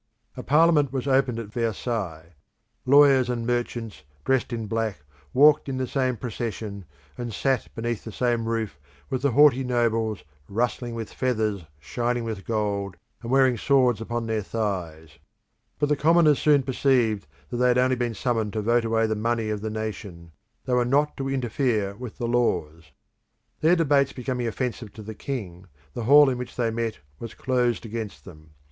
[0.35, 2.33] A Parliament was opened at Versailles;
[2.87, 6.85] lawyers and merchants dressed in black walked in the same procession,
[7.19, 8.79] and sat beneath the same roof
[9.11, 14.41] with the haughty nobles, rustling with feathers, shining with gold, and wearing swords upon their
[14.41, 15.19] thighs.
[15.77, 19.15] But the commoners soon perceived that they had only been summoned to vote away the
[19.15, 20.31] money of the nation;
[20.65, 22.85] they were not to interfere with the laws.
[23.59, 27.85] Their debates becoming offensive to the king, the hall in which they met was closed
[27.85, 28.55] against them.